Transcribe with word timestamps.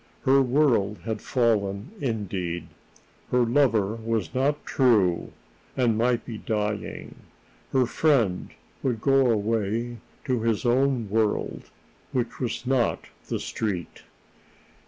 Her 0.23 0.41
world 0.41 0.97
had 1.05 1.21
fallen 1.21 1.91
indeed. 1.99 2.69
Her 3.29 3.45
lover 3.45 3.93
was 3.97 4.33
not 4.33 4.65
true 4.65 5.31
and 5.77 5.95
might 5.95 6.25
be 6.25 6.39
dying; 6.39 7.13
her 7.71 7.85
friend 7.85 8.49
would 8.81 8.99
go 8.99 9.29
away 9.29 9.97
to 10.25 10.39
his 10.41 10.65
own 10.65 11.07
world, 11.07 11.69
which 12.13 12.39
was 12.39 12.65
not 12.65 13.09
the 13.27 13.39
Street. 13.39 14.01